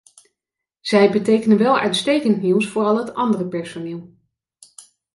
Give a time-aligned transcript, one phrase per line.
[0.79, 4.15] Zij betekenen wel uitstekend nieuws voor al het andere personeel.